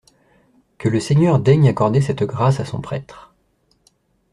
Que 0.79 0.89
le 0.89 0.99
Seigneur 0.99 1.37
daigne 1.37 1.67
accorder 1.69 2.01
cette 2.01 2.23
grâce 2.23 2.59
à 2.59 2.65
son 2.65 2.81
prêtre! 2.81 3.35